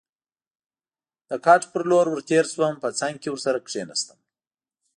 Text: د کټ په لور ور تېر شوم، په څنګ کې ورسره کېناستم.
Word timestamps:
د 1.29 1.31
کټ 1.45 1.61
په 1.71 1.77
لور 1.89 2.05
ور 2.09 2.21
تېر 2.29 2.45
شوم، 2.53 2.75
په 2.83 2.89
څنګ 2.99 3.15
کې 3.21 3.29
ورسره 3.31 3.57
کېناستم. 3.69 4.17